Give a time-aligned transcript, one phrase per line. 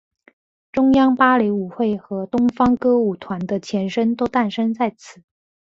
[0.71, 5.21] 中央芭蕾舞团和东方歌舞团的前身都诞生在此。